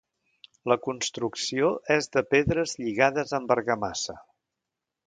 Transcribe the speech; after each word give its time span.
La 0.71 0.77
construcció 0.85 1.69
és 1.97 2.09
de 2.17 2.25
pedres 2.33 2.75
lligades 2.83 3.39
amb 3.41 3.55
argamassa. 3.59 4.19